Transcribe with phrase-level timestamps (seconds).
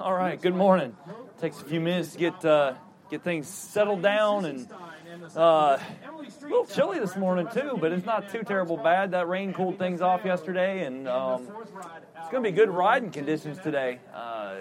[0.00, 0.40] All right.
[0.40, 0.96] Good morning.
[1.42, 2.72] Takes a few minutes to get uh,
[3.10, 4.66] get things settled down, and
[5.36, 9.10] uh, a little chilly this morning too, but it's not too terrible bad.
[9.10, 11.48] That rain cooled things off yesterday, and um,
[12.16, 14.00] it's going to be good riding conditions today.
[14.14, 14.54] Uh,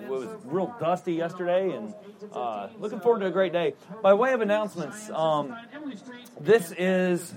[0.00, 1.92] it was real dusty yesterday, and
[2.32, 3.74] uh, looking forward to a great day.
[4.04, 5.52] By way of announcements, um,
[6.40, 7.34] this is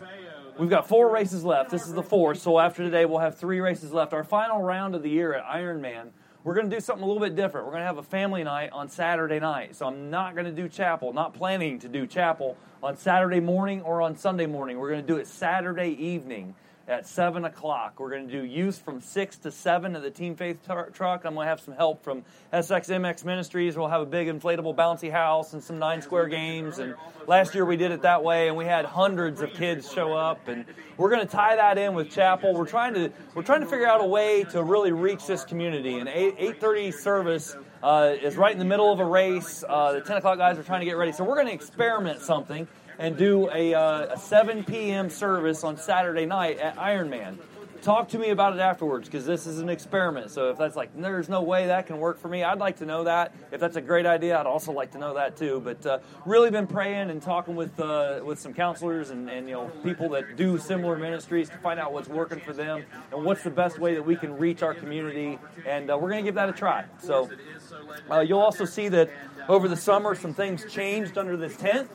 [0.59, 1.70] We've got four races left.
[1.71, 4.13] This is the fourth, so after today, we'll have three races left.
[4.13, 6.09] Our final round of the year at Ironman.
[6.48, 7.66] We're going to do something a little bit different.
[7.66, 9.76] We're going to have a family night on Saturday night.
[9.76, 13.81] So I'm not going to do chapel, not planning to do chapel on Saturday morning
[13.81, 14.80] or on Sunday morning.
[14.80, 16.55] We're going to do it Saturday evening
[16.88, 18.00] at 7 o'clock.
[18.00, 21.26] We're going to do youth from 6 to 7 at the Team Faith tar- truck.
[21.26, 22.23] I'm going to have some help from
[22.54, 23.76] SXMX Ministries.
[23.76, 26.80] We'll have a big inflatable bouncy house and some nine square games.
[26.80, 26.95] And
[27.28, 30.48] last year we did it that way, and we had hundreds of kids show up.
[30.48, 30.64] And
[30.95, 32.54] we're going to tie that in with chapel.
[32.54, 36.00] We're trying to we're trying to figure out a way to really reach this community.
[36.00, 37.56] And 8 8:30 service.
[37.84, 39.64] Uh, is right in the middle of a race.
[39.70, 41.11] Uh, the 10 o'clock guys are trying to get ready.
[41.11, 42.67] So we're going to experiment something
[43.00, 45.09] and do a, uh, a 7 p.m.
[45.09, 47.38] service on Saturday night at Ironman.
[47.81, 50.31] Talk to me about it afterwards because this is an experiment.
[50.31, 52.86] So if that's like, there's no way that can work for me, I'd like to
[52.86, 53.34] know that.
[53.52, 55.62] If that's a great idea, I'd also like to know that too.
[55.64, 59.54] But uh, really been praying and talking with uh, with some counselors and, and you
[59.54, 63.44] know people that do similar ministries to find out what's working for them and what's
[63.44, 65.38] the best way that we can reach our community.
[65.66, 66.86] And uh, we're going to give that a try.
[67.00, 67.30] So
[68.09, 69.09] uh, you'll also see that
[69.48, 71.89] over the summer some things changed under this tent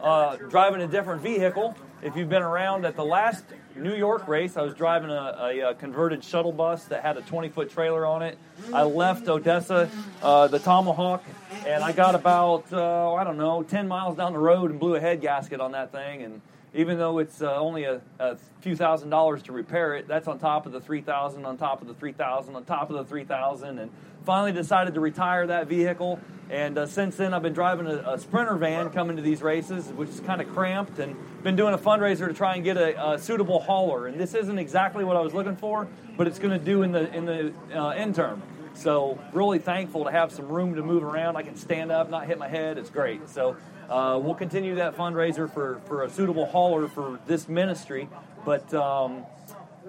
[0.00, 1.76] uh, driving a different vehicle.
[2.02, 5.70] If you've been around at the last New York race, I was driving a, a,
[5.70, 8.38] a converted shuttle bus that had a 20 foot trailer on it.
[8.72, 9.90] I left Odessa,
[10.22, 11.24] uh, the Tomahawk,
[11.66, 14.94] and I got about, uh, I don't know, 10 miles down the road and blew
[14.94, 16.22] a head gasket on that thing.
[16.22, 16.40] And
[16.78, 20.38] even though it's uh, only a, a, few thousand dollars to repair it, that's on
[20.38, 23.90] top of the 3000 on top of the 3000 on top of the 3000 And
[24.24, 26.18] finally decided to retire that vehicle
[26.50, 29.88] and uh, since then, I've been driving a, a, Sprinter van coming to these races,
[29.88, 33.10] which is kind of cramped, and been doing a fundraiser to try and get a,
[33.10, 34.06] a suitable hauler.
[34.06, 35.86] And this isn't exactly what I was looking for,
[36.16, 38.42] but it's going to do in the in the uh, end term.
[38.72, 41.36] So really thankful to have some room to move around.
[41.36, 42.78] I can stand up, not hit my head.
[42.78, 43.28] It's great.
[43.28, 43.56] So
[43.88, 48.08] uh, we'll continue that fundraiser for for a suitable hauler for this ministry.
[48.44, 49.24] But um,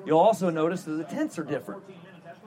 [0.06, 1.84] you'll also notice that the tents are different.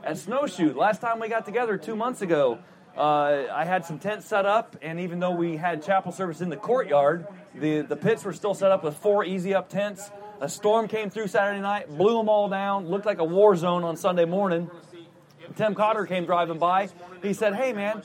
[0.05, 2.59] At Snowshoe, last time we got together two months ago,
[2.97, 6.51] uh, I had some tents set up, and even though we had chapel service in
[6.51, 10.11] the courtyard, the, the pits were still set up with four easy up tents.
[10.41, 13.85] A storm came through Saturday night, blew them all down, looked like a war zone
[13.85, 14.71] on Sunday morning.
[15.57, 16.89] Tim Cotter came driving by.
[17.23, 18.03] He said, Hey, man,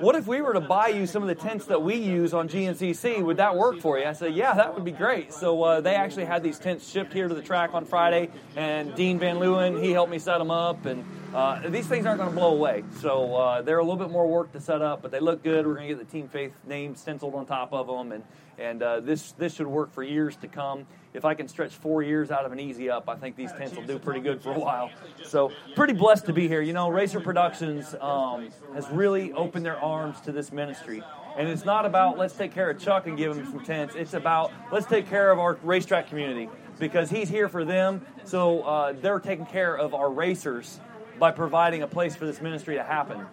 [0.00, 2.48] what if we were to buy you some of the tents that we use on
[2.48, 3.22] GNCC?
[3.22, 4.06] Would that work for you?
[4.06, 5.32] I said, Yeah, that would be great.
[5.32, 8.94] So uh, they actually had these tents shipped here to the track on Friday, and
[8.94, 10.84] Dean Van Leeuwen, he helped me set them up.
[10.86, 11.04] And
[11.34, 12.84] uh, these things aren't going to blow away.
[13.00, 15.66] So uh, they're a little bit more work to set up, but they look good.
[15.66, 18.24] We're going to get the Team Faith name stenciled on top of them, and,
[18.58, 22.02] and uh, this, this should work for years to come if I can stretch four
[22.02, 24.52] years out of an easy up, I think these tents will do pretty good for
[24.52, 24.90] a while.
[25.24, 26.60] So, pretty blessed to be here.
[26.60, 31.02] You know, Racer Productions um, has really opened their arms to this ministry.
[31.36, 33.94] And it's not about let's take care of Chuck and give him some tents.
[33.94, 38.04] It's about let's take care of our racetrack community because he's here for them.
[38.24, 40.80] So uh, they're taking care of our racers
[41.18, 43.26] by providing a place for this ministry to happen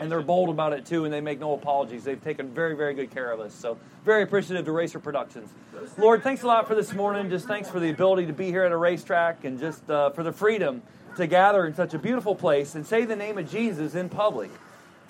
[0.00, 2.04] and they're bold about it too, and they make no apologies.
[2.04, 3.54] They've taken very, very good care of us.
[3.54, 5.50] So, very appreciative to Racer Productions.
[5.98, 7.28] Lord, thanks a lot for this morning.
[7.30, 10.22] Just thanks for the ability to be here at a racetrack and just uh, for
[10.22, 10.82] the freedom
[11.16, 14.50] to gather in such a beautiful place and say the name of Jesus in public.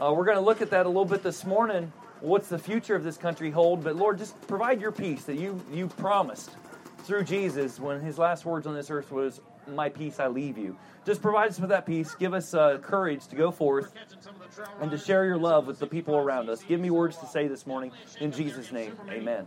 [0.00, 1.92] Uh, we're going to look at that a little bit this morning.
[2.20, 3.84] What's the future of this country hold?
[3.84, 6.50] But Lord, just provide your peace that you you promised
[7.04, 10.76] through Jesus when his last words on this earth was, "My peace I leave you."
[11.04, 12.14] Just provide us with that peace.
[12.14, 13.92] Give us uh, courage to go forth
[14.80, 16.62] and to share your love with the people around us.
[16.62, 18.96] Give me words to say this morning in Jesus' name.
[19.08, 19.46] Amen.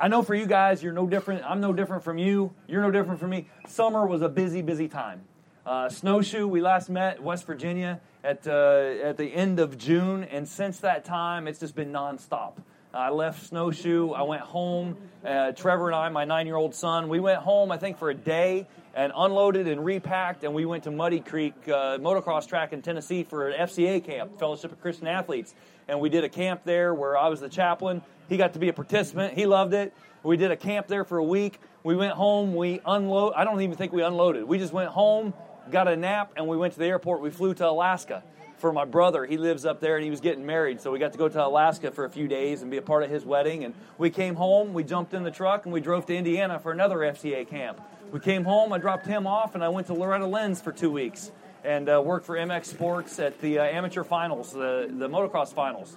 [0.00, 1.42] I know for you guys, you're no different.
[1.44, 2.54] I'm no different from you.
[2.68, 3.48] You're no different from me.
[3.66, 5.22] Summer was a busy, busy time.
[5.66, 10.48] Uh, snowshoe, we last met West Virginia at, uh, at the end of June, and
[10.48, 12.52] since that time, it's just been nonstop.
[12.94, 14.12] I left Snowshoe.
[14.12, 14.96] I went home.
[15.22, 18.08] Uh, Trevor and I, my nine year old son, we went home, I think, for
[18.08, 22.72] a day and unloaded and repacked, and we went to Muddy Creek uh, motocross track
[22.72, 25.54] in Tennessee for an FCA camp, Fellowship of Christian Athletes.
[25.88, 28.02] And we did a camp there where I was the chaplain.
[28.28, 29.34] He got to be a participant.
[29.34, 29.94] He loved it.
[30.22, 31.60] We did a camp there for a week.
[31.82, 32.54] We went home.
[32.54, 33.32] We unload.
[33.34, 34.44] I don't even think we unloaded.
[34.44, 35.32] We just went home,
[35.70, 37.22] got a nap, and we went to the airport.
[37.22, 38.22] We flew to Alaska
[38.58, 39.24] for my brother.
[39.24, 40.80] He lives up there and he was getting married.
[40.80, 43.02] So we got to go to Alaska for a few days and be a part
[43.04, 43.64] of his wedding.
[43.64, 46.72] And we came home, we jumped in the truck, and we drove to Indiana for
[46.72, 47.80] another FCA camp.
[48.12, 50.90] We came home, I dropped him off, and I went to Loretta Lynn's for two
[50.90, 51.30] weeks.
[51.64, 55.96] And uh, worked for MX Sports at the uh, amateur finals, the, the motocross finals.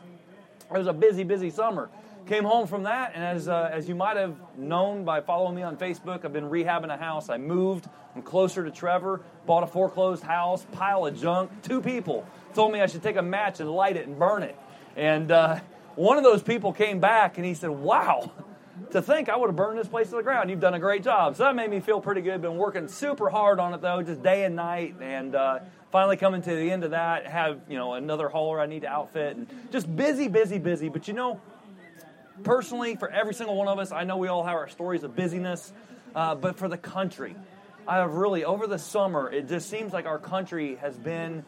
[0.74, 1.90] It was a busy, busy summer.
[2.28, 5.63] Came home from that, and as, uh, as you might have known by following me
[5.63, 7.30] on Facebook, I've been rehabbing a house.
[7.30, 7.88] I moved.
[8.16, 9.22] I'm closer to Trevor.
[9.46, 11.52] Bought a foreclosed house, pile of junk.
[11.63, 14.58] Two people told me I should take a match and light it and burn it.
[14.96, 15.60] And uh,
[15.96, 18.31] one of those people came back and he said, Wow,
[18.92, 20.50] to think I would have burned this place to the ground.
[20.50, 21.36] You've done a great job.
[21.36, 22.42] So that made me feel pretty good.
[22.42, 25.60] Been working super hard on it though, just day and night, and uh,
[25.92, 27.28] finally coming to the end of that.
[27.28, 30.89] Have you know another hauler I need to outfit, and just busy, busy, busy.
[30.89, 31.39] But you know,
[32.44, 35.16] personally, for every single one of us, I know we all have our stories of
[35.16, 35.72] busyness,
[36.16, 37.36] uh, but for the country,
[37.88, 39.30] I have really over the summer.
[39.31, 41.45] It just seems like our country has been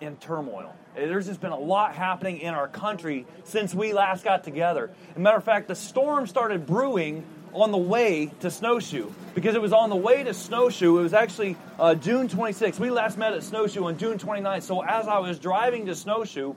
[0.00, 0.74] in turmoil.
[0.94, 4.90] There's just been a lot happening in our country since we last got together.
[5.10, 9.54] As a matter of fact, the storm started brewing on the way to Snowshoe because
[9.54, 10.98] it was on the way to Snowshoe.
[10.98, 12.78] It was actually uh, June 26th.
[12.78, 14.62] We last met at Snowshoe on June 29th.
[14.62, 16.54] So as I was driving to Snowshoe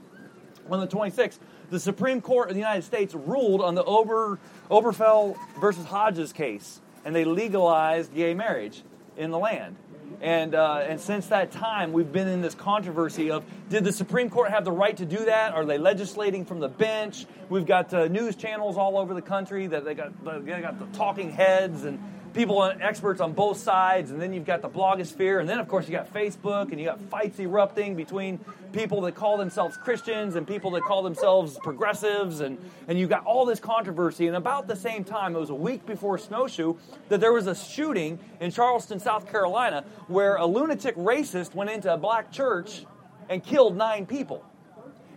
[0.69, 1.39] on the 26th,
[1.69, 4.39] the Supreme Court of the United States ruled on the Ober,
[4.69, 8.83] Obergefell versus Hodges case, and they legalized gay marriage
[9.17, 9.75] in the land.
[10.21, 14.29] And, uh, and since that time, we've been in this controversy of did the Supreme
[14.29, 15.53] Court have the right to do that?
[15.53, 17.25] Are they legislating from the bench?
[17.47, 20.97] We've got uh, news channels all over the country that they got, they got the
[20.97, 22.03] talking heads and
[22.33, 25.67] people, on, experts on both sides, and then you've got the blogosphere, and then of
[25.67, 28.39] course you got Facebook, and you got fights erupting between
[28.71, 33.25] people that call themselves Christians and people that call themselves progressives, and, and you got
[33.25, 34.27] all this controversy.
[34.27, 36.75] And about the same time, it was a week before Snowshoe,
[37.09, 41.93] that there was a shooting in Charleston, South Carolina, where a lunatic racist went into
[41.93, 42.85] a black church
[43.27, 44.45] and killed nine people.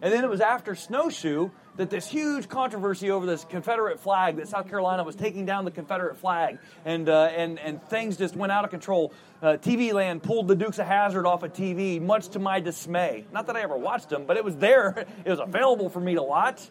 [0.01, 4.49] And then it was after Snowshoe that this huge controversy over this Confederate flag that
[4.49, 8.53] South Carolina was taking down the Confederate flag, and uh, and and things just went
[8.53, 9.13] out of control.
[9.41, 13.25] Uh, TV Land pulled the Dukes of Hazzard off of TV, much to my dismay.
[13.33, 15.07] Not that I ever watched them, but it was there.
[15.25, 16.69] It was available for me to watch.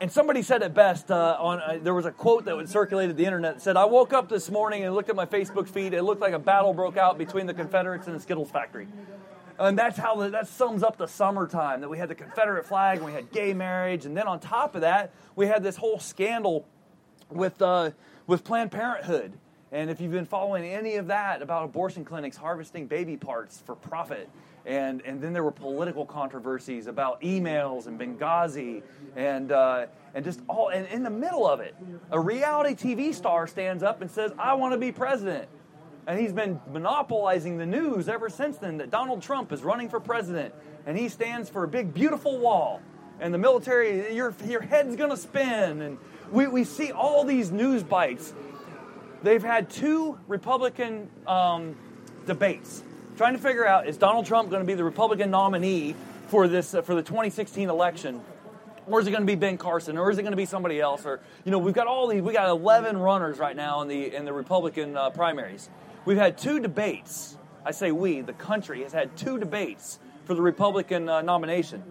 [0.00, 1.10] And somebody said it best.
[1.10, 4.12] Uh, on uh, there was a quote that circulated the internet that said, "I woke
[4.12, 5.92] up this morning and looked at my Facebook feed.
[5.92, 8.88] It looked like a battle broke out between the Confederates and the Skittles factory."
[9.62, 12.98] And that's how the, that sums up the summertime that we had the Confederate flag
[12.98, 14.06] and we had gay marriage.
[14.06, 16.66] And then on top of that, we had this whole scandal
[17.30, 17.90] with, uh,
[18.26, 19.32] with Planned Parenthood.
[19.70, 23.74] And if you've been following any of that about abortion clinics harvesting baby parts for
[23.74, 24.28] profit,
[24.66, 28.82] and, and then there were political controversies about emails and Benghazi,
[29.16, 31.74] and, uh, and just all, and in the middle of it,
[32.10, 35.48] a reality TV star stands up and says, I want to be president.
[36.06, 40.00] And he's been monopolizing the news ever since then that Donald Trump is running for
[40.00, 40.54] president
[40.86, 42.80] and he stands for a big, beautiful wall.
[43.20, 45.80] And the military, your, your head's going to spin.
[45.80, 45.98] And
[46.32, 48.34] we, we see all these news bites.
[49.22, 51.76] They've had two Republican um,
[52.26, 52.82] debates
[53.16, 55.94] trying to figure out is Donald Trump going to be the Republican nominee
[56.28, 58.20] for, this, uh, for the 2016 election?
[58.86, 60.80] or is it going to be Ben Carson, or is it going to be somebody
[60.80, 61.06] else?
[61.06, 62.22] Or you know, we've got all these.
[62.22, 65.68] We got 11 runners right now in the in the Republican uh, primaries,
[66.04, 67.36] We've had two debates.
[67.64, 71.82] I say we, the country has had two debates for the Republican uh, nomination.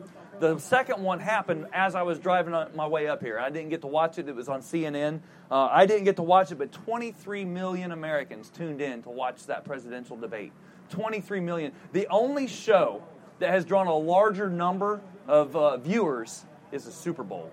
[0.41, 3.39] The second one happened as I was driving on my way up here.
[3.39, 5.21] I didn't get to watch it, it was on CNN.
[5.49, 9.45] Uh, I didn't get to watch it, but 23 million Americans tuned in to watch
[9.45, 10.51] that presidential debate.
[10.89, 11.71] 23 million.
[11.93, 13.03] The only show
[13.39, 17.49] that has drawn a larger number of uh, viewers is the Super Bowl.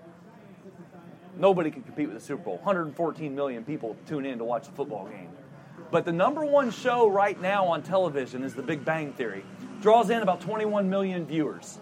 [1.37, 2.57] Nobody can compete with the Super Bowl.
[2.57, 5.29] 114 million people tune in to watch a football game.
[5.91, 9.43] But the number one show right now on television is The Big Bang Theory.
[9.81, 11.79] Draws in about 21 million viewers.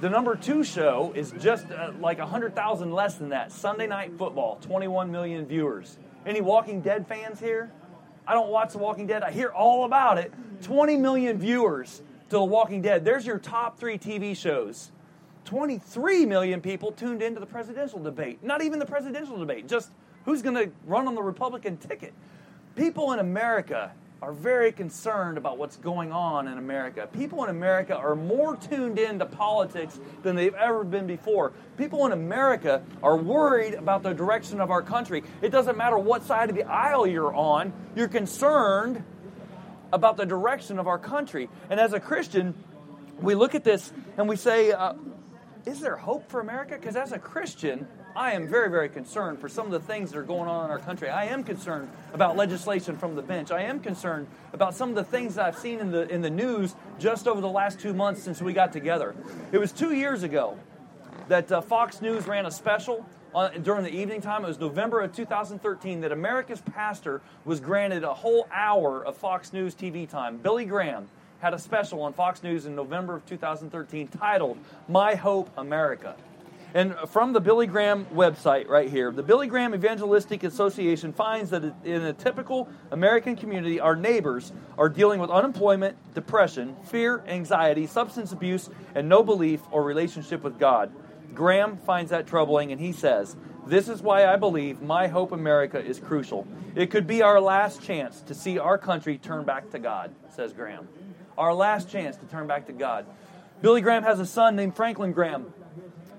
[0.00, 3.50] The number two show is just uh, like 100,000 less than that.
[3.50, 5.98] Sunday Night Football, 21 million viewers.
[6.26, 7.72] Any Walking Dead fans here?
[8.26, 9.22] I don't watch The Walking Dead.
[9.22, 10.32] I hear all about it.
[10.62, 13.02] 20 million viewers to The Walking Dead.
[13.02, 14.92] There's your top three TV shows.
[15.46, 18.44] 23 million people tuned into the presidential debate.
[18.44, 19.90] Not even the presidential debate, just
[20.26, 22.12] who's going to run on the Republican ticket
[22.78, 23.90] people in America
[24.22, 27.08] are very concerned about what's going on in America.
[27.12, 31.52] People in America are more tuned in to politics than they've ever been before.
[31.76, 35.24] People in America are worried about the direction of our country.
[35.42, 39.04] It doesn't matter what side of the aisle you're on, you're concerned
[39.92, 41.48] about the direction of our country.
[41.70, 42.54] And as a Christian,
[43.20, 44.94] we look at this and we say, uh,
[45.66, 46.76] is there hope for America?
[46.78, 50.18] Because as a Christian, I am very, very concerned for some of the things that
[50.18, 51.08] are going on in our country.
[51.08, 53.52] I am concerned about legislation from the bench.
[53.52, 56.28] I am concerned about some of the things that I've seen in the in the
[56.28, 59.14] news just over the last two months since we got together.
[59.52, 60.58] It was two years ago
[61.28, 63.06] that uh, Fox News ran a special
[63.36, 64.42] on, during the evening time.
[64.42, 69.52] It was November of 2013 that America's pastor was granted a whole hour of Fox
[69.52, 70.38] News TV time.
[70.38, 71.08] Billy Graham
[71.38, 74.58] had a special on Fox News in November of 2013 titled
[74.88, 76.16] My Hope America.
[76.74, 81.64] And from the Billy Graham website right here, the Billy Graham Evangelistic Association finds that
[81.82, 88.32] in a typical American community, our neighbors are dealing with unemployment, depression, fear, anxiety, substance
[88.32, 90.92] abuse, and no belief or relationship with God.
[91.34, 93.34] Graham finds that troubling, and he says,
[93.66, 96.46] This is why I believe My Hope America is crucial.
[96.74, 100.52] It could be our last chance to see our country turn back to God, says
[100.52, 100.86] Graham.
[101.38, 103.06] Our last chance to turn back to God.
[103.62, 105.52] Billy Graham has a son named Franklin Graham.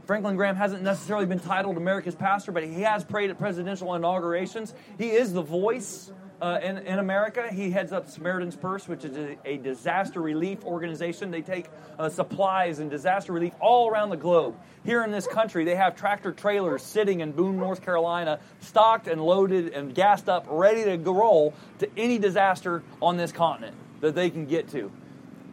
[0.09, 4.73] Franklin Graham hasn't necessarily been titled America's pastor, but he has prayed at presidential inaugurations.
[4.97, 6.11] He is the voice
[6.41, 7.47] uh, in, in, America.
[7.53, 11.29] He heads up Samaritan's Purse, which is a, a disaster relief organization.
[11.29, 11.67] They take
[11.99, 14.59] uh, supplies and disaster relief all around the globe.
[14.83, 19.21] Here in this country, they have tractor trailers sitting in Boone, North Carolina, stocked and
[19.21, 24.31] loaded and gassed up, ready to roll to any disaster on this continent that they
[24.31, 24.91] can get to.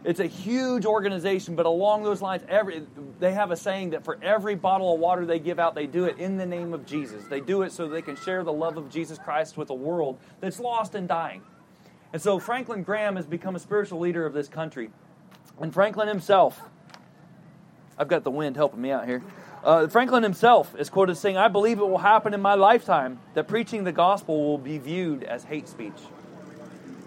[0.07, 2.87] It's a huge organization, but along those lines, every,
[3.19, 6.05] they have a saying that for every bottle of water they give out, they do
[6.05, 7.25] it in the name of Jesus.
[7.25, 10.17] They do it so they can share the love of Jesus Christ with a world
[10.39, 11.41] that's lost and dying.
[12.13, 14.91] And so Franklin Graham has become a spiritual leader of this country.
[15.59, 16.57] And Franklin himself,
[17.97, 19.21] I've got the wind helping me out here.
[19.61, 23.49] Uh, Franklin himself is quoted saying, I believe it will happen in my lifetime that
[23.49, 25.99] preaching the gospel will be viewed as hate speech.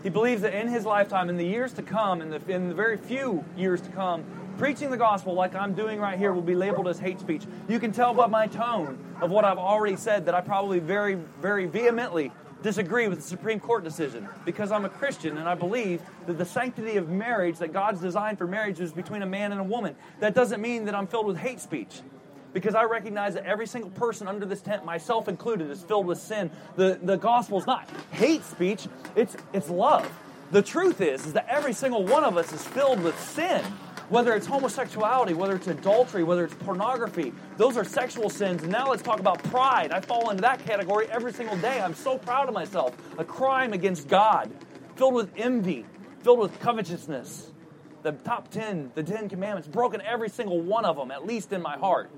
[0.02, 2.75] He believes that in his lifetime, in the years to come, in the, in the
[2.75, 4.25] very few years to come,
[4.57, 7.45] preaching the gospel like I'm doing right here will be labeled as hate speech.
[7.69, 11.14] You can tell by my tone of what I've already said that I probably very,
[11.40, 16.02] very vehemently disagree with the Supreme Court decision because I'm a Christian and I believe
[16.26, 19.61] that the sanctity of marriage that God's designed for marriage is between a man and
[19.61, 19.97] a woman.
[20.21, 22.00] That doesn't mean that I'm filled with hate speech
[22.52, 26.19] because I recognize that every single person under this tent, myself included, is filled with
[26.19, 26.50] sin.
[26.76, 30.11] The, the gospel is not hate speech, it's, it's love.
[30.50, 33.62] The truth is, is that every single one of us is filled with sin.
[34.09, 38.64] Whether it's homosexuality, whether it's adultery, whether it's pornography, those are sexual sins.
[38.64, 39.92] And now let's talk about pride.
[39.92, 41.80] I fall into that category every single day.
[41.80, 42.97] I'm so proud of myself.
[43.19, 44.50] A crime against God,
[44.97, 45.87] filled with envy,
[46.25, 47.52] filled with covetousness.
[48.02, 51.62] The top 10, the 10 commandments, broken every single one of them, at least in
[51.62, 52.11] my heart.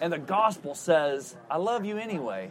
[0.00, 2.50] And the gospel says, I love you anyway.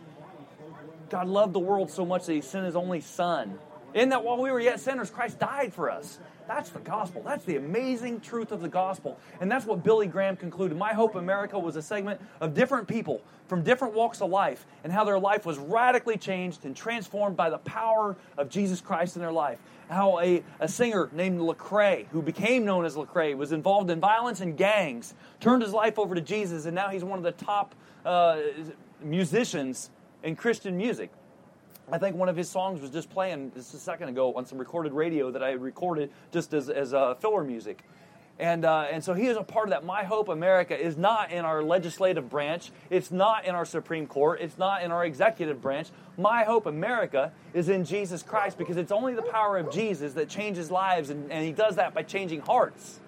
[1.09, 3.57] God loved the world so much that he sent his only son.
[3.93, 6.19] In that while we were yet sinners, Christ died for us.
[6.47, 7.21] That's the gospel.
[7.23, 9.19] That's the amazing truth of the gospel.
[9.39, 10.77] And that's what Billy Graham concluded.
[10.77, 14.91] My Hope America was a segment of different people from different walks of life and
[14.91, 19.21] how their life was radically changed and transformed by the power of Jesus Christ in
[19.21, 23.89] their life how a, a singer named Lecrae, who became known as Lecrae, was involved
[23.89, 27.23] in violence and gangs, turned his life over to Jesus, and now he's one of
[27.23, 27.73] the top
[28.05, 28.39] uh,
[29.01, 29.89] musicians
[30.23, 31.09] in Christian music.
[31.91, 34.57] I think one of his songs was just playing just a second ago on some
[34.57, 37.83] recorded radio that I had recorded just as, as uh, filler music.
[38.37, 39.83] And, uh, and so he is a part of that.
[39.83, 42.71] My Hope America is not in our legislative branch.
[42.89, 44.39] It's not in our Supreme Court.
[44.39, 45.89] It's not in our executive branch.
[46.17, 50.29] My Hope America is in Jesus Christ because it's only the power of Jesus that
[50.29, 53.01] changes lives, and, and he does that by changing hearts.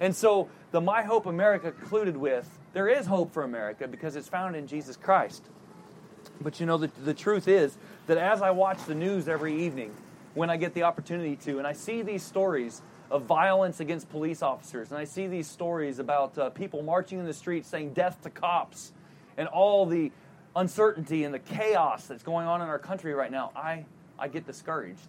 [0.00, 4.28] And so the My Hope America concluded with there is hope for America because it's
[4.28, 5.48] found in Jesus Christ.
[6.40, 7.76] But you know, the, the truth is
[8.06, 9.94] that as I watch the news every evening,
[10.34, 14.42] when I get the opportunity to, and I see these stories of violence against police
[14.42, 14.90] officers.
[14.90, 18.30] And I see these stories about uh, people marching in the streets saying death to
[18.30, 18.92] cops
[19.36, 20.12] and all the
[20.54, 23.52] uncertainty and the chaos that's going on in our country right now.
[23.54, 23.84] I,
[24.18, 25.06] I get discouraged.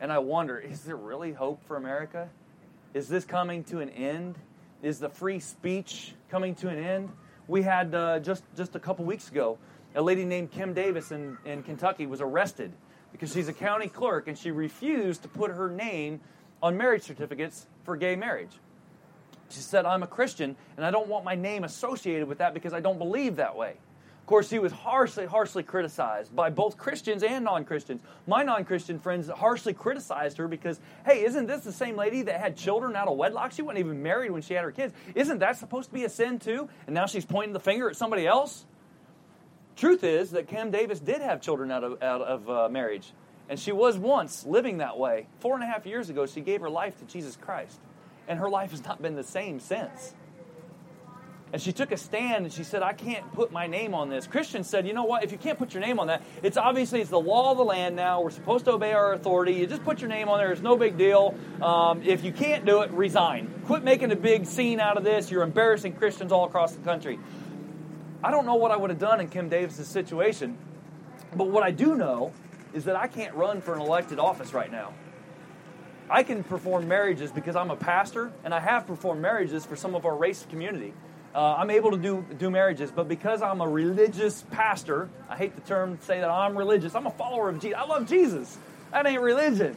[0.00, 2.28] And I wonder is there really hope for America?
[2.94, 4.36] Is this coming to an end?
[4.82, 7.10] Is the free speech coming to an end?
[7.46, 9.58] We had uh, just, just a couple weeks ago
[9.94, 12.72] a lady named Kim Davis in, in Kentucky was arrested
[13.12, 16.20] because she's a county clerk and she refused to put her name
[16.62, 18.52] on marriage certificates for gay marriage.
[19.48, 22.72] She said, I'm a Christian and I don't want my name associated with that because
[22.72, 23.74] I don't believe that way.
[24.20, 28.00] Of course, she was harshly, harshly criticized by both Christians and non Christians.
[28.28, 32.40] My non Christian friends harshly criticized her because, hey, isn't this the same lady that
[32.40, 33.50] had children out of wedlock?
[33.50, 34.94] She wasn't even married when she had her kids.
[35.16, 36.68] Isn't that supposed to be a sin too?
[36.86, 38.66] And now she's pointing the finger at somebody else?
[39.80, 43.14] Truth is that Kim Davis did have children out of, out of uh, marriage.
[43.48, 45.26] And she was once living that way.
[45.38, 47.80] Four and a half years ago, she gave her life to Jesus Christ.
[48.28, 50.14] And her life has not been the same since.
[51.54, 54.26] And she took a stand and she said, I can't put my name on this.
[54.26, 55.24] Christians said, you know what?
[55.24, 57.64] If you can't put your name on that, it's obviously it's the law of the
[57.64, 58.20] land now.
[58.20, 59.54] We're supposed to obey our authority.
[59.54, 60.52] You just put your name on there.
[60.52, 61.34] It's no big deal.
[61.62, 63.62] Um, if you can't do it, resign.
[63.64, 65.30] Quit making a big scene out of this.
[65.30, 67.18] You're embarrassing Christians all across the country.
[68.22, 70.58] I don't know what I would have done in Kim Davis's situation,
[71.34, 72.32] but what I do know
[72.74, 74.92] is that I can't run for an elected office right now.
[76.10, 79.94] I can perform marriages because I'm a pastor, and I have performed marriages for some
[79.94, 80.92] of our race community.
[81.34, 85.54] Uh, I'm able to do, do marriages, but because I'm a religious pastor, I hate
[85.54, 86.96] the term say that I'm religious.
[86.96, 87.78] I'm a follower of Jesus.
[87.78, 88.58] I love Jesus.
[88.90, 89.76] That ain't religion.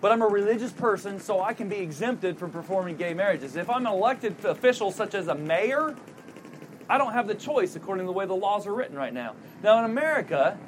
[0.00, 3.56] But I'm a religious person, so I can be exempted from performing gay marriages.
[3.56, 5.94] If I'm an elected official, such as a mayor,
[6.88, 9.34] I don't have the choice according to the way the laws are written right now.
[9.62, 10.58] Now, in America,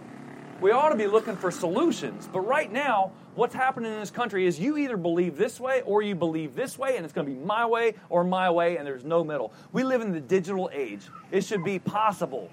[0.61, 2.29] we ought to be looking for solutions.
[2.31, 6.03] But right now, what's happening in this country is you either believe this way or
[6.03, 8.87] you believe this way, and it's going to be my way or my way, and
[8.87, 9.53] there's no middle.
[9.73, 11.03] We live in the digital age.
[11.31, 12.51] It should be possible.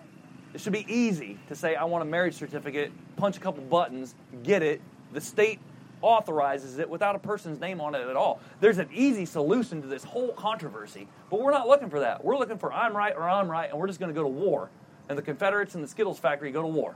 [0.53, 4.15] It should be easy to say, I want a marriage certificate, punch a couple buttons,
[4.43, 4.81] get it.
[5.11, 5.59] The state
[6.01, 8.39] authorizes it without a person's name on it at all.
[8.59, 12.23] There's an easy solution to this whole controversy, but we're not looking for that.
[12.23, 14.29] We're looking for I'm right or I'm right, and we're just going to go to
[14.29, 14.69] war.
[15.09, 16.95] And the Confederates and the Skittles factory go to war.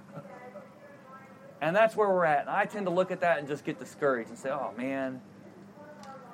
[1.61, 2.41] And that's where we're at.
[2.41, 5.21] And I tend to look at that and just get discouraged and say, oh man,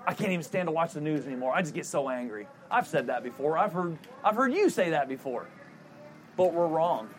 [0.08, 1.54] I can't even stand to watch the news anymore.
[1.54, 2.48] I just get so angry.
[2.72, 3.58] I've said that before.
[3.58, 5.48] I've heard, I've heard you say that before.
[6.38, 7.10] But we're wrong.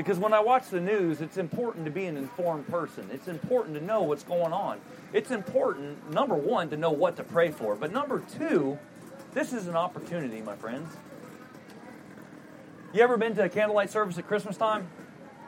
[0.00, 3.10] Because when I watch the news, it's important to be an informed person.
[3.12, 4.80] It's important to know what's going on.
[5.12, 7.76] It's important, number one, to know what to pray for.
[7.76, 8.78] But number two,
[9.34, 10.90] this is an opportunity, my friends.
[12.94, 14.88] You ever been to a candlelight service at Christmas time?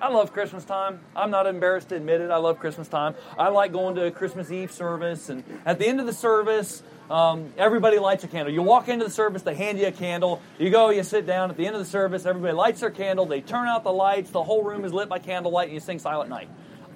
[0.03, 1.01] I love Christmas time.
[1.17, 2.31] I'm not embarrassed to admit it.
[2.31, 3.15] I love Christmas time.
[3.39, 6.83] I like going to a Christmas Eve service, and at the end of the service,
[7.11, 8.53] um, everybody lights a candle.
[8.53, 10.41] You walk into the service, they hand you a candle.
[10.59, 11.51] You go, you sit down.
[11.51, 13.27] At the end of the service, everybody lights their candle.
[13.27, 14.31] They turn out the lights.
[14.31, 16.49] The whole room is lit by candlelight, and you sing Silent Night.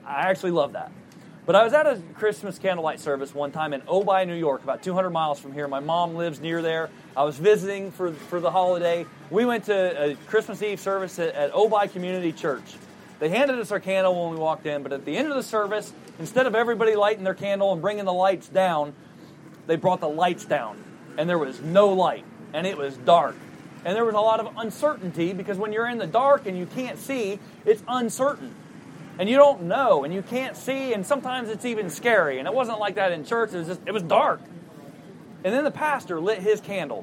[0.07, 0.93] I actually love that.
[1.47, 4.83] But I was at a Christmas candlelight service one time in Ojai, New York, about
[4.83, 5.69] 200 miles from here.
[5.69, 6.91] My mom lives near there.
[7.17, 9.07] I was visiting for, for the holiday.
[9.31, 12.75] We went to a Christmas Eve service at, at Ojai Community Church.
[13.21, 15.43] They handed us our candle when we walked in, but at the end of the
[15.43, 18.93] service, instead of everybody lighting their candle and bringing the lights down,
[19.67, 20.83] they brought the lights down.
[21.19, 23.37] And there was no light, and it was dark.
[23.85, 26.67] And there was a lot of uncertainty because when you're in the dark and you
[26.67, 28.55] can't see, it's uncertain.
[29.19, 32.39] And you don't know, and you can't see, and sometimes it's even scary.
[32.39, 34.41] And it wasn't like that in church, it was just, it was dark.
[35.45, 37.03] And then the pastor lit his candle.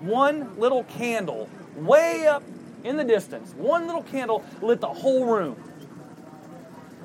[0.00, 2.42] One little candle way up
[2.82, 3.52] in the distance.
[3.54, 5.56] One little candle lit the whole room.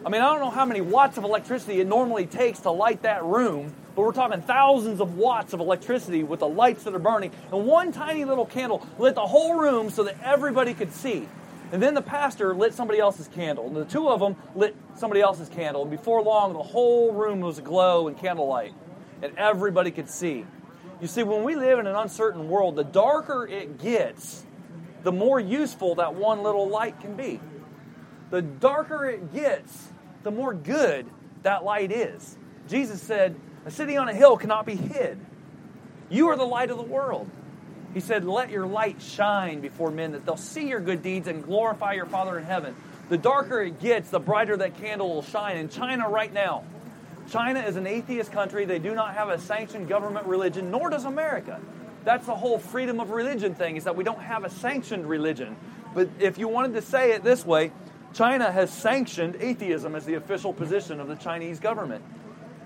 [0.06, 3.02] I mean, I don't know how many watts of electricity it normally takes to light
[3.02, 7.00] that room, but we're talking thousands of watts of electricity with the lights that are
[7.00, 7.32] burning.
[7.52, 11.28] And one tiny little candle lit the whole room so that everybody could see.
[11.72, 13.66] And then the pastor lit somebody else's candle.
[13.66, 15.82] And the two of them lit somebody else's candle.
[15.82, 18.76] And before long, the whole room was aglow in candlelight.
[19.24, 20.46] And everybody could see.
[21.02, 24.46] You see, when we live in an uncertain world, the darker it gets,
[25.02, 27.40] the more useful that one little light can be.
[28.30, 29.88] The darker it gets,
[30.22, 31.08] the more good
[31.42, 32.38] that light is.
[32.68, 33.36] Jesus said,
[33.68, 35.20] A city on a hill cannot be hid.
[36.10, 37.30] You are the light of the world.
[37.94, 41.44] He said, Let your light shine before men that they'll see your good deeds and
[41.44, 42.78] glorify your Father in heaven.
[43.10, 45.58] The darker it gets, the brighter that candle will shine.
[45.58, 46.64] In China, right now,
[47.30, 48.64] China is an atheist country.
[48.64, 51.60] They do not have a sanctioned government religion, nor does America.
[52.06, 55.58] That's the whole freedom of religion thing, is that we don't have a sanctioned religion.
[55.94, 57.74] But if you wanted to say it this way,
[58.14, 62.02] China has sanctioned atheism as the official position of the Chinese government.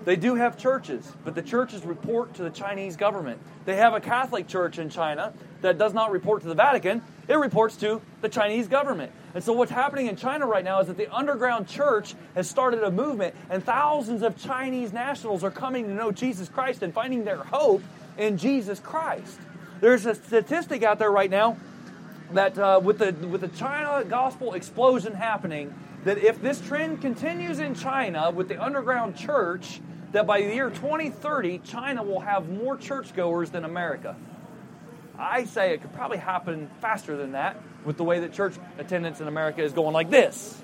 [0.04, 3.40] They do have churches, but the churches report to the Chinese government.
[3.64, 7.34] They have a Catholic church in China that does not report to the Vatican, it
[7.34, 9.12] reports to the Chinese government.
[9.34, 12.82] And so, what's happening in China right now is that the underground church has started
[12.82, 17.24] a movement, and thousands of Chinese nationals are coming to know Jesus Christ and finding
[17.24, 17.82] their hope
[18.18, 19.38] in Jesus Christ.
[19.80, 21.56] There's a statistic out there right now
[22.32, 25.72] that uh, with the with the China gospel explosion happening,
[26.04, 29.80] that if this trend continues in China with the underground church,
[30.12, 34.16] that by the year 2030, China will have more churchgoers than America.
[35.18, 39.20] I say it could probably happen faster than that with the way that church attendance
[39.20, 40.60] in America is going like this.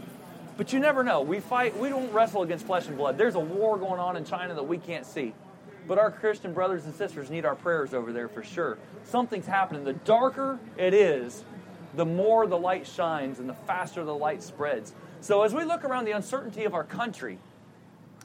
[0.56, 1.20] But you never know.
[1.20, 3.16] We fight, we don't wrestle against flesh and blood.
[3.16, 5.32] There's a war going on in China that we can't see.
[5.87, 8.76] But our Christian brothers and sisters need our prayers over there for sure.
[9.04, 9.84] Something's happening.
[9.84, 11.44] The darker it is,
[11.94, 14.92] the more the light shines and the faster the light spreads.
[15.20, 17.38] So as we look around the uncertainty of our country,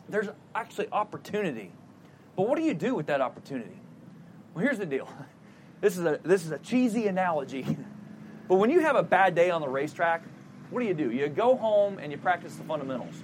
[0.09, 1.71] there's actually opportunity.
[2.35, 3.79] But what do you do with that opportunity?
[4.53, 5.07] Well, here's the deal.
[5.81, 7.75] This is a this is a cheesy analogy.
[8.47, 10.23] but when you have a bad day on the racetrack,
[10.69, 11.11] what do you do?
[11.11, 13.21] You go home and you practice the fundamentals.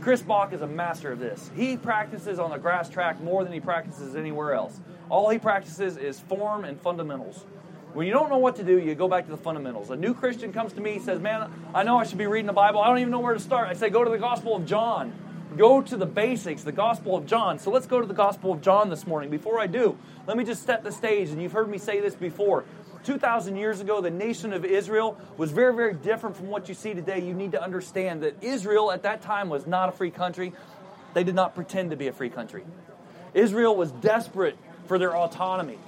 [0.00, 1.50] Chris Bach is a master of this.
[1.54, 4.80] He practices on the grass track more than he practices anywhere else.
[5.10, 7.44] All he practices is form and fundamentals.
[7.92, 9.90] When you don't know what to do, you go back to the fundamentals.
[9.90, 12.52] A new Christian comes to me, says, Man, I know I should be reading the
[12.52, 12.80] Bible.
[12.80, 13.68] I don't even know where to start.
[13.68, 15.12] I say, Go to the Gospel of John.
[15.56, 17.58] Go to the basics, the Gospel of John.
[17.58, 19.30] So let's go to the Gospel of John this morning.
[19.30, 21.30] Before I do, let me just set the stage.
[21.30, 22.64] And you've heard me say this before.
[23.04, 26.92] 2,000 years ago, the nation of Israel was very, very different from what you see
[26.92, 27.20] today.
[27.20, 30.52] You need to understand that Israel at that time was not a free country.
[31.14, 32.64] They did not pretend to be a free country.
[33.32, 35.78] Israel was desperate for their autonomy.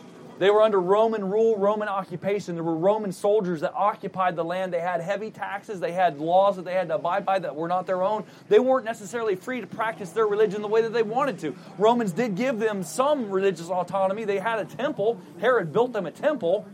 [0.40, 2.54] They were under Roman rule, Roman occupation.
[2.54, 4.72] There were Roman soldiers that occupied the land.
[4.72, 5.80] They had heavy taxes.
[5.80, 8.24] They had laws that they had to abide by that were not their own.
[8.48, 11.54] They weren't necessarily free to practice their religion the way that they wanted to.
[11.76, 14.24] Romans did give them some religious autonomy.
[14.24, 15.20] They had a temple.
[15.42, 16.66] Herod built them a temple,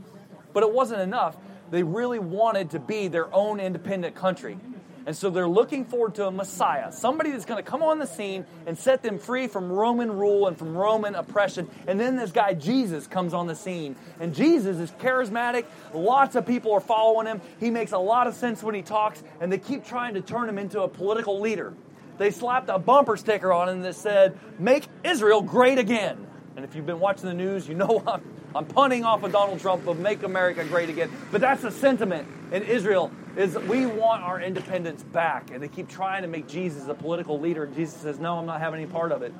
[0.52, 1.36] but it wasn't enough.
[1.72, 4.58] They really wanted to be their own independent country.
[5.06, 8.08] And so they're looking forward to a Messiah, somebody that's going to come on the
[8.08, 11.70] scene and set them free from Roman rule and from Roman oppression.
[11.86, 13.94] And then this guy, Jesus, comes on the scene.
[14.18, 15.64] And Jesus is charismatic.
[15.94, 17.40] Lots of people are following him.
[17.60, 20.48] He makes a lot of sense when he talks, and they keep trying to turn
[20.48, 21.72] him into a political leader.
[22.18, 26.26] They slapped a bumper sticker on him that said, Make Israel great again.
[26.56, 28.22] And if you've been watching the news, you know I'm,
[28.56, 31.10] I'm punting off of Donald Trump of make America great again.
[31.30, 35.50] But that's the sentiment in Israel is we want our independence back.
[35.50, 37.64] And they keep trying to make Jesus a political leader.
[37.64, 39.32] And Jesus says, no, I'm not having any part of it.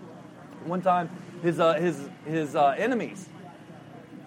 [0.65, 1.11] One time,
[1.43, 3.29] his, uh, his, his uh, enemies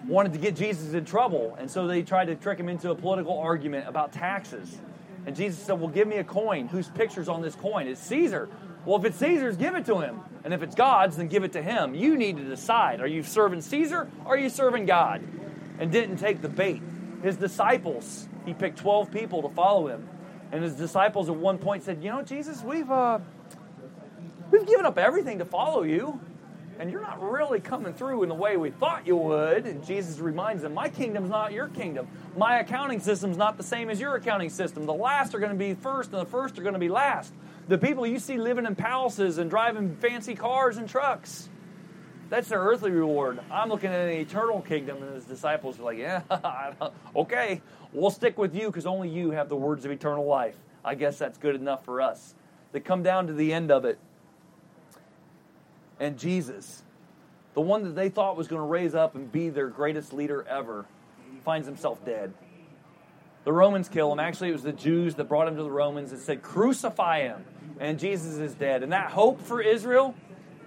[0.06, 1.56] wanted to get Jesus in trouble.
[1.58, 4.76] And so they tried to trick him into a political argument about taxes.
[5.26, 6.66] And Jesus said, well, give me a coin.
[6.68, 7.86] Whose picture's on this coin?
[7.86, 8.48] It's Caesar.
[8.84, 10.20] Well, if it's Caesar's, give it to him.
[10.44, 11.94] And if it's God's, then give it to him.
[11.94, 13.00] You need to decide.
[13.00, 15.22] Are you serving Caesar or are you serving God?
[15.78, 16.82] And didn't take the bait.
[17.22, 20.08] His disciples, he picked 12 people to follow him.
[20.52, 23.18] And his disciples at one point said, You know, Jesus, we've, uh,
[24.50, 26.20] we've given up everything to follow you.
[26.80, 29.66] And you're not really coming through in the way we thought you would.
[29.66, 32.08] And Jesus reminds them, My kingdom's not your kingdom.
[32.38, 34.86] My accounting system's not the same as your accounting system.
[34.86, 37.34] The last are going to be first, and the first are going to be last.
[37.68, 41.50] The people you see living in palaces and driving fancy cars and trucks,
[42.30, 43.40] that's their earthly reward.
[43.50, 46.22] I'm looking at an eternal kingdom, and his disciples are like, Yeah,
[47.14, 47.60] okay,
[47.92, 50.56] we'll stick with you because only you have the words of eternal life.
[50.82, 52.34] I guess that's good enough for us.
[52.72, 53.98] They come down to the end of it.
[56.00, 56.82] And Jesus,
[57.54, 60.44] the one that they thought was going to raise up and be their greatest leader
[60.48, 60.86] ever,
[61.44, 62.32] finds himself dead.
[63.44, 64.18] The Romans kill him.
[64.18, 67.44] Actually, it was the Jews that brought him to the Romans and said, Crucify him
[67.78, 68.82] and Jesus is dead.
[68.82, 70.14] And that hope for Israel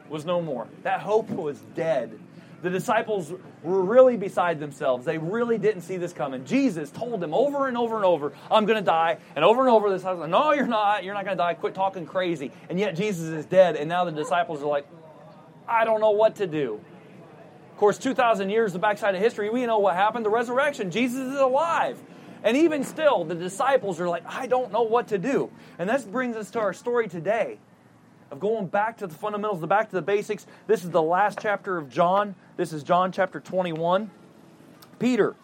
[0.10, 0.68] was no more.
[0.82, 2.20] That hope was dead.
[2.64, 5.06] The disciples were really beside themselves.
[5.06, 6.46] They really didn't see this coming.
[6.46, 9.18] Jesus told them over and over and over, I'm going to die.
[9.36, 11.04] And over and over, this like, no, you're not.
[11.04, 11.54] You're not going to die.
[11.56, 12.52] Quit talking crazy.
[12.70, 13.76] And yet Jesus is dead.
[13.76, 14.88] And now the disciples are like,
[15.68, 16.80] I don't know what to do.
[17.72, 20.26] Of course, 2,000 years, the backside of history, we know what happened.
[20.26, 20.92] The resurrection.
[20.92, 22.00] Jesus is alive.
[22.44, 25.50] And even still, the disciples are like, I don't know what to do.
[25.80, 27.58] And this brings us to our story today
[28.30, 30.46] of going back to the fundamentals, the back to the basics.
[30.68, 32.36] This is the last chapter of John.
[32.58, 34.12] This is John chapter 21.
[35.00, 35.36] Peter,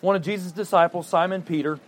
[0.00, 1.78] one of Jesus' disciples, Simon Peter,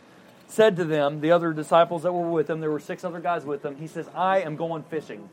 [0.46, 3.44] said to them, the other disciples that were with him, there were six other guys
[3.44, 5.28] with him, he says, I am going fishing.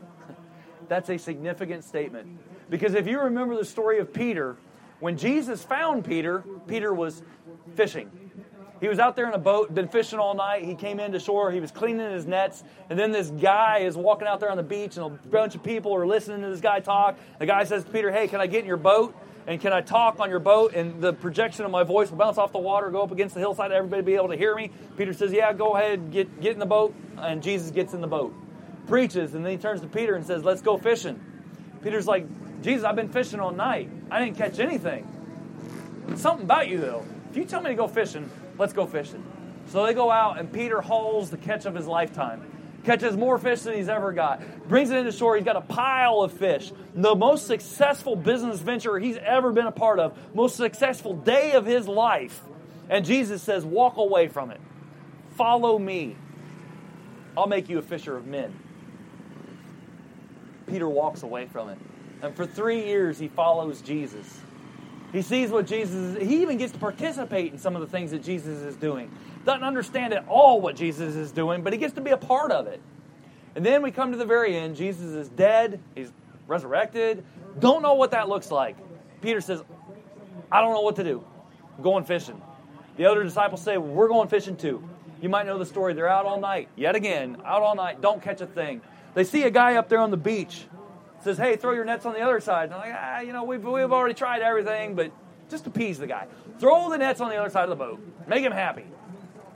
[0.89, 2.28] That's a significant statement.
[2.69, 4.58] Because if you remember the story of Peter,
[4.99, 7.21] when Jesus found Peter, Peter was
[7.75, 8.12] fishing.
[8.82, 10.63] He was out there in a boat, been fishing all night.
[10.63, 11.52] He came into shore.
[11.52, 12.63] He was cleaning his nets.
[12.89, 15.63] And then this guy is walking out there on the beach, and a bunch of
[15.63, 17.17] people are listening to this guy talk.
[17.39, 19.15] The guy says to Peter, Hey, can I get in your boat?
[19.47, 20.75] And can I talk on your boat?
[20.75, 23.39] And the projection of my voice will bounce off the water, go up against the
[23.39, 24.71] hillside, everybody be able to hear me.
[24.95, 26.93] Peter says, Yeah, go ahead, get, get in the boat.
[27.17, 28.34] And Jesus gets in the boat,
[28.89, 31.23] preaches, and then he turns to Peter and says, Let's go fishing.
[31.82, 32.25] Peter's like,
[32.62, 33.89] Jesus, I've been fishing all night.
[34.12, 35.08] I didn't catch anything.
[36.15, 37.06] Something about you, though.
[37.30, 39.23] If you tell me to go fishing, Let's go fishing.
[39.67, 42.45] So they go out, and Peter hauls the catch of his lifetime.
[42.84, 44.41] Catches more fish than he's ever got.
[44.67, 45.38] Brings it into shore.
[45.38, 46.71] He's got a pile of fish.
[46.93, 50.17] The most successful business venture he's ever been a part of.
[50.36, 52.41] Most successful day of his life.
[52.89, 54.60] And Jesus says, Walk away from it.
[55.32, 56.17] Follow me.
[57.38, 58.54] I'll make you a fisher of men.
[60.70, 61.78] Peter walks away from it.
[62.22, 64.40] And for three years, he follows Jesus.
[65.12, 68.12] He sees what Jesus is, he even gets to participate in some of the things
[68.12, 69.12] that Jesus is doing.
[69.46, 72.52] Doesn't understand at all what Jesus is doing, but he gets to be a part
[72.52, 72.80] of it.
[73.56, 74.76] And then we come to the very end.
[74.76, 76.12] Jesus is dead, he's
[76.48, 77.24] resurrected.
[77.58, 78.78] Don't know what that looks like.
[79.22, 79.64] Peter says,
[80.52, 81.24] I don't know what to do.
[81.78, 82.40] I'm going fishing.
[82.98, 84.88] The other disciples say, We're going fishing too.
[85.22, 85.94] You might know the story.
[85.94, 88.82] They're out all night, yet again, out all night, don't catch a thing.
[89.13, 90.65] They see a guy up there on the beach
[91.24, 92.65] says, hey, throw your nets on the other side.
[92.65, 95.12] And I'm like, ah, you know, we've, we've already tried everything, but
[95.50, 96.28] Just appease the guy.
[96.60, 98.00] Throw the nets on the other side of the boat.
[98.28, 98.86] Make him happy.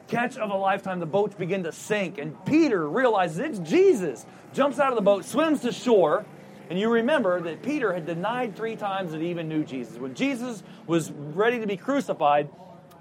[0.08, 4.26] Catch of a lifetime, the boats begin to sink, and Peter realizes it's Jesus.
[4.54, 6.26] Jumps out of the boat, swims to shore,
[6.70, 9.98] and you remember that Peter had denied three times that he even knew Jesus.
[9.98, 12.50] When Jesus was ready to be crucified,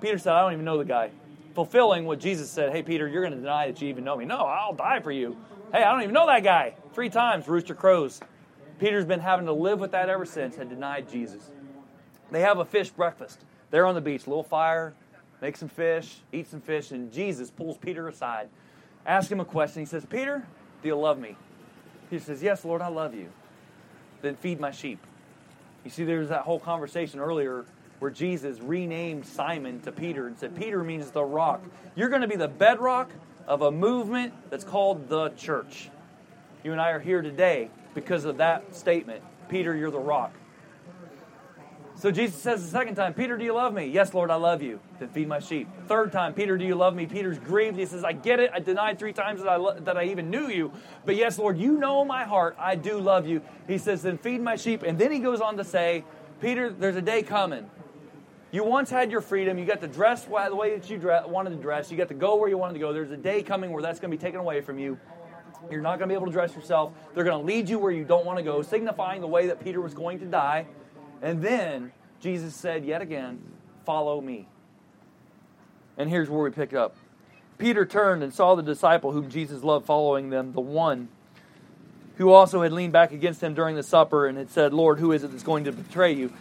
[0.01, 1.11] Peter said, I don't even know the guy.
[1.55, 4.25] Fulfilling what Jesus said, Hey, Peter, you're going to deny that you even know me.
[4.25, 5.37] No, I'll die for you.
[5.73, 6.75] Hey, I don't even know that guy.
[6.93, 8.21] Three times, rooster crows.
[8.79, 11.51] Peter's been having to live with that ever since, had denied Jesus.
[12.31, 13.41] They have a fish breakfast.
[13.71, 14.93] They're on the beach, little fire,
[15.41, 18.51] make some fish, eat some fish, and Jesus pulls Peter aside,
[19.07, 19.81] asks him a question.
[19.81, 20.47] He says, Peter,
[20.83, 21.37] do you love me?
[22.11, 23.29] He says, Yes, Lord, I love you.
[24.21, 24.99] Then feed my sheep.
[25.85, 27.65] You see, there's that whole conversation earlier
[27.99, 31.63] where Jesus renamed Simon to Peter and said, Peter means the rock.
[31.95, 33.11] You're going to be the bedrock
[33.47, 35.91] of a movement that's called the church.
[36.65, 39.23] You and I are here today because of that statement.
[39.49, 40.33] Peter, you're the rock.
[41.97, 43.87] So Jesus says the second time, Peter, do you love me?
[43.87, 44.81] Yes, Lord, I love you.
[44.99, 45.69] Then feed my sheep.
[45.87, 47.07] Third time, Peter, do you love me?
[47.07, 47.79] Peter's grieved.
[47.79, 48.51] He says, I get it.
[48.53, 50.73] I denied three times that I, lo- that I even knew you.
[51.05, 52.57] But yes, Lord, you know my heart.
[52.59, 53.41] I do love you.
[53.69, 54.83] He says, then feed my sheep.
[54.83, 56.05] And then he goes on to say,
[56.41, 57.71] Peter, there's a day coming.
[58.53, 59.59] You once had your freedom.
[59.59, 61.91] You got to dress the way that you wanted to dress.
[61.91, 62.93] You got to go where you wanted to go.
[62.93, 64.99] There's a day coming where that's going to be taken away from you.
[65.71, 66.93] You're not going to be able to dress yourself.
[67.15, 69.65] They're going to lead you where you don't want to go, signifying the way that
[69.65, 70.67] Peter was going to die.
[71.23, 73.41] And then Jesus said yet again,
[73.85, 74.47] Follow me.
[75.97, 76.95] And here's where we pick up.
[77.59, 81.09] Peter turned and saw the disciple whom Jesus loved following them, the one
[82.17, 85.13] who also had leaned back against him during the supper and had said, Lord, who
[85.13, 86.33] is it that's going to betray you?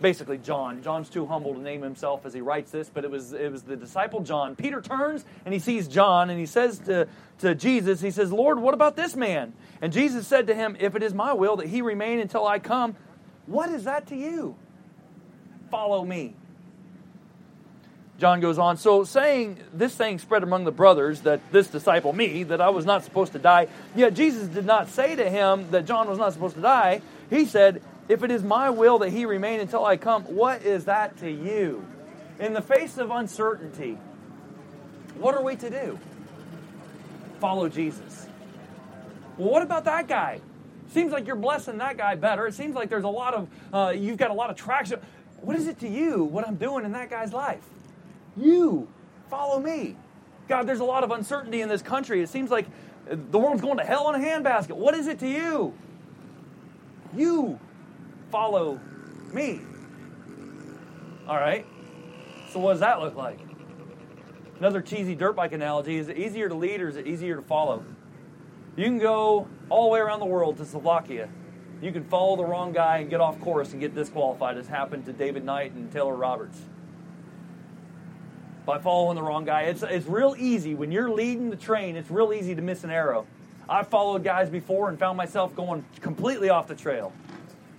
[0.00, 0.82] Basically, John.
[0.82, 3.62] John's too humble to name himself as he writes this, but it was, it was
[3.62, 4.56] the disciple John.
[4.56, 7.06] Peter turns and he sees John and he says to,
[7.38, 9.52] to Jesus, He says, Lord, what about this man?
[9.80, 12.58] And Jesus said to him, If it is my will that he remain until I
[12.58, 12.96] come,
[13.46, 14.56] what is that to you?
[15.70, 16.34] Follow me.
[18.18, 22.44] John goes on, so saying this thing spread among the brothers that this disciple, me,
[22.44, 25.84] that I was not supposed to die, yet Jesus did not say to him that
[25.84, 27.02] John was not supposed to die.
[27.28, 30.84] He said, If it is my will that he remain until I come, what is
[30.84, 31.86] that to you?
[32.38, 33.98] In the face of uncertainty,
[35.16, 35.98] what are we to do?
[37.40, 38.26] Follow Jesus.
[39.38, 40.40] Well, what about that guy?
[40.92, 42.46] Seems like you're blessing that guy better.
[42.46, 45.00] It seems like there's a lot of, uh, you've got a lot of traction.
[45.40, 47.62] What is it to you what I'm doing in that guy's life?
[48.36, 48.88] You
[49.30, 49.96] follow me.
[50.48, 52.22] God, there's a lot of uncertainty in this country.
[52.22, 52.66] It seems like
[53.06, 54.76] the world's going to hell in a handbasket.
[54.76, 55.74] What is it to you?
[57.16, 57.58] You
[58.34, 58.80] follow
[59.32, 59.60] me.
[61.28, 61.64] All right.
[62.50, 63.38] So, what does that look like?
[64.58, 67.42] Another cheesy dirt bike analogy is it easier to lead or is it easier to
[67.42, 67.84] follow?
[68.76, 71.28] You can go all the way around the world to Slovakia
[71.84, 75.04] you can follow the wrong guy and get off course and get disqualified, as happened
[75.04, 76.58] to David Knight and Taylor Roberts.
[78.64, 80.74] By following the wrong guy, it's, it's real easy.
[80.74, 83.26] When you're leading the train, it's real easy to miss an arrow.
[83.68, 87.12] I've followed guys before and found myself going completely off the trail.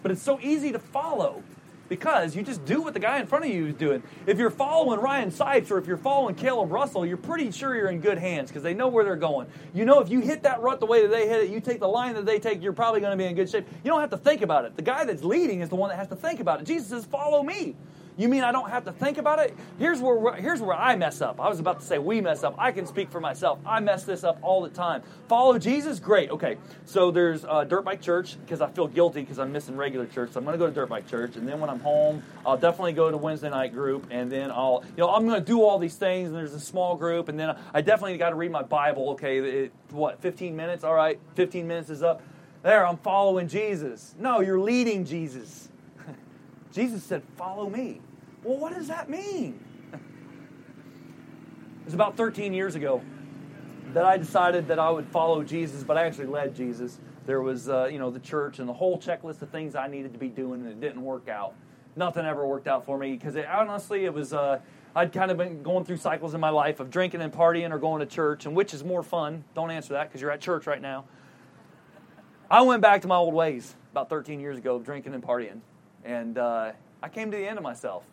[0.06, 1.42] But it's so easy to follow
[1.90, 4.04] because you just do what the guy in front of you is doing.
[4.28, 7.90] If you're following Ryan Sipes or if you're following Kailub Russell, you're pretty sure you're
[7.90, 9.48] in good hands because they know where they're going.
[9.74, 11.80] You know, if you hit that rut the way that they hit it, you take
[11.80, 13.66] the line that they take, you're probably going to be in good shape.
[13.84, 14.76] You don't have to think about it.
[14.76, 16.68] The guy that's leading is the one that has to think about it.
[16.68, 17.76] Jesus says, Follow me.
[18.18, 19.54] You mean I don't have to think about it?
[19.78, 21.42] Here's where here's where I mess up.
[21.42, 22.56] I was about to say we mess up.
[22.58, 23.60] I can speak for myself.
[23.66, 25.04] I mess this up all the time.
[25.28, 26.30] Follow Jesus, great.
[26.30, 30.06] Okay, so there's uh, Dirt Bike Church because I feel guilty because I'm missing regular
[30.06, 30.32] church.
[30.32, 32.58] So I'm going to go to Dirt Bike Church, and then when I'm home, I'll
[32.58, 35.62] definitely go to Wednesday night group, and then I'll you know I'm going to do
[35.62, 36.30] all these things.
[36.30, 39.10] And there's a small group, and then I definitely got to read my Bible.
[39.12, 40.86] Okay, it, what 15 minutes?
[40.86, 42.22] All right, 15 minutes is up.
[42.64, 44.16] There, I'm following Jesus.
[44.18, 45.70] No, you're leading Jesus.
[46.76, 48.02] Jesus said, Follow me.
[48.44, 49.64] Well, what does that mean?
[49.94, 50.00] it
[51.86, 53.02] was about 13 years ago
[53.94, 57.00] that I decided that I would follow Jesus, but I actually led Jesus.
[57.26, 60.12] There was, uh, you know, the church and the whole checklist of things I needed
[60.14, 61.54] to be doing, and it didn't work out.
[61.96, 64.34] Nothing ever worked out for me because honestly, it was.
[64.34, 64.60] Uh,
[64.98, 67.80] I'd kind of been going through cycles in my life of drinking and partying or
[67.80, 69.44] going to church, and which is more fun?
[69.54, 71.06] Don't answer that because you're at church right now.
[72.50, 75.60] I went back to my old ways about 13 years ago, drinking and partying,
[76.06, 76.72] and uh,
[77.04, 78.04] I came to the end of myself.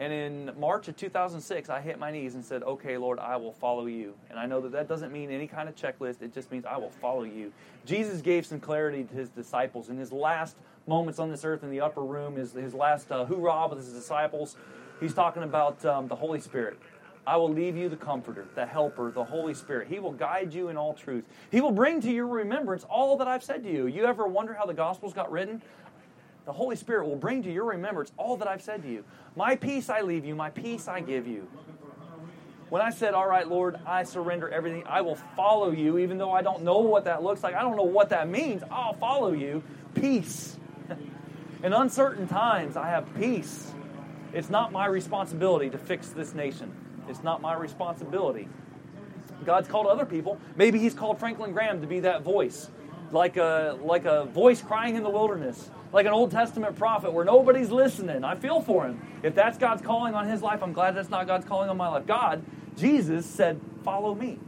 [0.00, 3.52] And in March of 2006, I hit my knees and said, Okay, Lord, I will
[3.52, 4.14] follow you.
[4.30, 6.76] And I know that that doesn't mean any kind of checklist, it just means I
[6.76, 7.52] will follow you.
[7.86, 10.56] Jesus gave some clarity to his disciples in his last
[10.88, 13.92] moments on this earth in the upper room, his, his last uh, hoorah with his
[13.92, 14.56] disciples.
[14.98, 16.78] He's talking about um, the Holy Spirit.
[17.24, 19.86] I will leave you the Comforter, the Helper, the Holy Spirit.
[19.86, 21.24] He will guide you in all truth.
[21.52, 23.86] He will bring to your remembrance all that I've said to you.
[23.86, 25.62] You ever wonder how the Gospels got written?
[26.44, 29.04] The Holy Spirit will bring to your remembrance all that I've said to you.
[29.36, 31.46] My peace I leave you, my peace I give you.
[32.68, 36.32] When I said, All right, Lord, I surrender everything, I will follow you, even though
[36.32, 39.32] I don't know what that looks like, I don't know what that means, I'll follow
[39.32, 39.62] you.
[39.94, 40.56] Peace.
[41.62, 43.70] In uncertain times, I have peace.
[44.32, 46.74] It's not my responsibility to fix this nation.
[47.08, 48.48] It's not my responsibility.
[49.44, 50.40] God's called other people.
[50.56, 52.70] Maybe He's called Franklin Graham to be that voice,
[53.10, 57.24] like a, like a voice crying in the wilderness, like an Old Testament prophet where
[57.24, 58.24] nobody's listening.
[58.24, 59.00] I feel for him.
[59.22, 61.88] If that's God's calling on his life, I'm glad that's not God's calling on my
[61.88, 62.06] life.
[62.06, 62.42] God,
[62.76, 64.38] Jesus said, Follow me.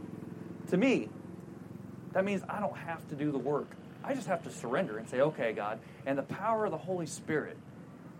[0.69, 1.09] To me,
[2.13, 3.67] that means I don't have to do the work.
[4.03, 5.79] I just have to surrender and say, Okay, God.
[6.05, 7.57] And the power of the Holy Spirit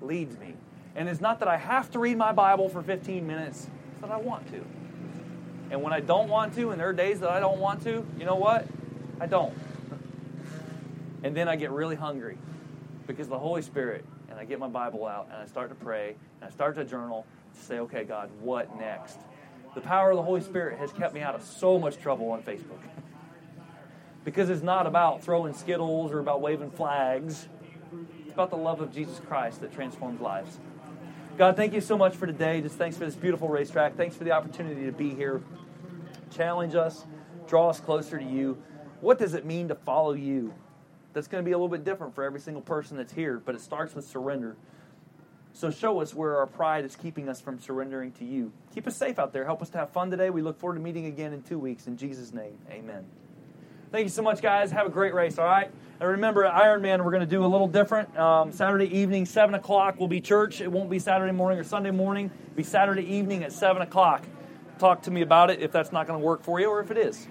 [0.02, 0.54] leads me.
[0.96, 4.12] And it's not that I have to read my Bible for 15 minutes, it's that
[4.12, 4.64] I want to.
[5.72, 8.06] And when I don't want to, and there are days that I don't want to,
[8.20, 8.68] you know what?
[9.20, 9.54] I don't.
[11.24, 12.38] And then I get really hungry
[13.08, 16.16] because the Holy Spirit, and I get my Bible out, and I start to pray,
[16.42, 17.26] and I start to journal
[17.58, 19.20] to say, okay, God, what next?
[19.74, 22.42] The power of the Holy Spirit has kept me out of so much trouble on
[22.42, 22.80] Facebook.
[24.26, 27.48] because it's not about throwing skittles or about waving flags.
[28.24, 30.60] It's about the love of Jesus Christ that transforms lives.
[31.38, 32.62] God, thank you so much for today.
[32.62, 33.96] Just thanks for this beautiful racetrack.
[33.96, 35.42] Thanks for the opportunity to be here.
[36.32, 37.06] Challenge us,
[37.48, 38.58] draw us closer to you.
[39.02, 40.54] What does it mean to follow you?
[41.16, 43.56] That's going to be a little bit different for every single person that's here, but
[43.56, 44.58] it starts with surrender.
[45.54, 48.52] So show us where our pride is keeping us from surrendering to you.
[48.74, 49.46] Keep us safe out there.
[49.46, 50.30] Help us to have fun today.
[50.30, 51.88] We look forward to meeting again in two weeks.
[51.88, 53.06] In Jesus' name, amen.
[53.94, 54.72] Thank you so much, guys.
[54.72, 55.72] Have a great race, all right?
[56.02, 58.18] And remember, Ironman, we're going to do a little different.
[58.18, 60.60] Um, Saturday evening, 7 o'clock will be church.
[60.60, 62.30] It won't be Saturday morning or Sunday morning.
[62.44, 64.26] It'll be Saturday evening at 7 o'clock.
[64.80, 66.92] Talk to me about it if that's not going to work for you or if
[66.92, 67.26] it is.